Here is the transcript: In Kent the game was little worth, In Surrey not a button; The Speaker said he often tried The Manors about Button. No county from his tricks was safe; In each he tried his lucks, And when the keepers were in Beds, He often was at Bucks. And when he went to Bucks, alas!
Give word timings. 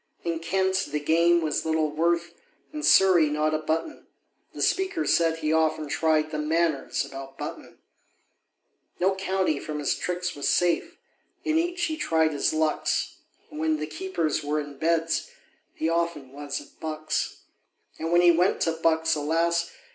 In 0.23 0.39
Kent 0.39 0.87
the 0.89 0.99
game 0.99 1.41
was 1.41 1.63
little 1.63 1.91
worth, 1.91 2.33
In 2.73 2.81
Surrey 2.81 3.29
not 3.29 3.53
a 3.53 3.59
button; 3.59 4.07
The 4.51 4.63
Speaker 4.63 5.05
said 5.05 5.37
he 5.37 5.53
often 5.53 5.87
tried 5.87 6.31
The 6.31 6.39
Manors 6.39 7.05
about 7.05 7.37
Button. 7.37 7.77
No 8.99 9.13
county 9.13 9.59
from 9.59 9.77
his 9.77 9.93
tricks 9.95 10.33
was 10.35 10.49
safe; 10.49 10.97
In 11.43 11.59
each 11.59 11.83
he 11.83 11.97
tried 11.97 12.31
his 12.33 12.51
lucks, 12.51 13.17
And 13.51 13.59
when 13.59 13.77
the 13.77 13.85
keepers 13.85 14.43
were 14.43 14.59
in 14.59 14.79
Beds, 14.79 15.29
He 15.75 15.87
often 15.87 16.31
was 16.31 16.59
at 16.59 16.79
Bucks. 16.79 17.41
And 17.99 18.11
when 18.11 18.21
he 18.21 18.31
went 18.31 18.59
to 18.61 18.71
Bucks, 18.71 19.13
alas! 19.13 19.69